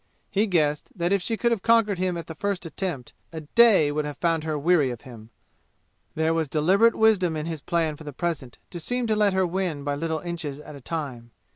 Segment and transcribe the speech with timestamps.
[0.31, 3.91] He guessed that if she could have conquered him at the first attempt a day
[3.91, 5.29] would have found her weary of him;
[6.15, 9.45] there was deliberate wisdom in his plan for the present to seem to let her
[9.45, 11.29] win by little inches at a time.